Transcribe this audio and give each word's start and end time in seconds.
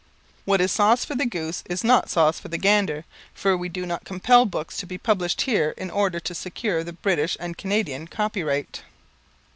What 0.45 0.61
is 0.61 0.71
sauce 0.71 1.05
for 1.05 1.13
the 1.13 1.27
goose 1.27 1.61
is 1.69 1.83
not 1.83 2.09
sauce 2.09 2.39
for 2.39 2.47
the 2.47 2.57
gander, 2.57 3.05
for 3.35 3.55
we 3.55 3.69
do 3.69 3.85
not 3.85 4.03
compel 4.03 4.47
books 4.47 4.75
to 4.77 4.87
be 4.87 4.97
published 4.97 5.41
here 5.41 5.75
in 5.77 5.91
order 5.91 6.19
to 6.21 6.33
secure 6.33 6.83
the 6.83 6.91
British 6.93 7.37
and 7.39 7.55
Canadian 7.55 8.07
copyright.'" 8.07 8.81